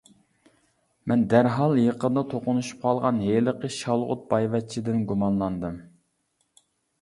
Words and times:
مەن 1.09 1.25
دەرھال 1.33 1.75
يېقىندا 1.81 2.23
توقۇنۇشۇپ 2.31 2.79
قالغان 2.85 3.19
ھېلىقى 3.25 3.71
شالغۇت 3.77 4.25
بايۋەچچىدىن 4.33 5.05
گۇمانلاندىم. 5.13 5.79